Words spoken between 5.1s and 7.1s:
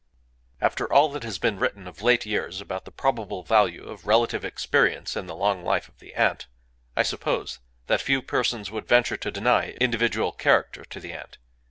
in the long life of the ant, I